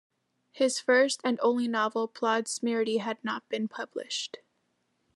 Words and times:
His 0.51 0.79
first 0.79 1.21
and 1.23 1.39
only 1.43 1.67
novel, 1.67 2.07
"Plod 2.07 2.45
smrti" 2.45 3.01
has 3.01 3.17
not 3.21 3.47
been 3.49 3.67
published. 3.67 4.37